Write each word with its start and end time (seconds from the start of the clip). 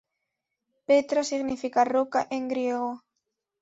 Petra 0.87 1.23
significa 1.23 1.85
"roca" 1.85 2.27
en 2.31 2.47
griego. 2.47 3.03